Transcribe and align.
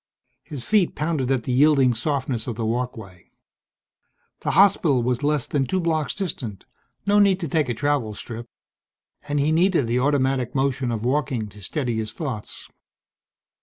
His 0.43 0.63
feet 0.63 0.95
pounded 0.95 1.29
at 1.29 1.43
the 1.43 1.51
yielding 1.51 1.93
softness 1.93 2.47
of 2.47 2.55
the 2.55 2.65
walkway. 2.65 3.29
The 4.39 4.49
hospital 4.57 5.03
was 5.03 5.21
less 5.21 5.45
than 5.45 5.67
two 5.67 5.79
blocks 5.79 6.15
distant 6.15 6.65
no 7.05 7.19
need 7.19 7.39
to 7.41 7.47
take 7.47 7.69
a 7.69 7.75
travel 7.75 8.15
strip 8.15 8.49
and 9.27 9.39
he 9.39 9.51
needed 9.51 9.85
the 9.85 9.99
automatic 9.99 10.55
motion 10.55 10.91
of 10.91 11.05
walking 11.05 11.49
to 11.49 11.61
steady 11.61 11.97
his 11.97 12.13
thoughts. 12.13 12.67